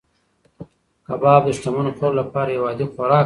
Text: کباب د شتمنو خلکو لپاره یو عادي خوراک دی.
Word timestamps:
کباب 1.05 1.41
د 1.45 1.49
شتمنو 1.57 1.91
خلکو 1.99 2.17
لپاره 2.19 2.49
یو 2.51 2.67
عادي 2.69 2.85
خوراک 2.93 3.11
دی. 3.15 3.19